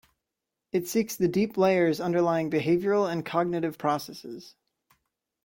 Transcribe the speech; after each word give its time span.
It 0.71 0.87
seeks 0.87 1.15
the 1.15 1.27
deep 1.27 1.57
layers 1.57 1.99
underlying 1.99 2.49
behavioral 2.49 3.07
and 3.07 3.23
cognitive 3.23 3.77
processes. 3.77 4.55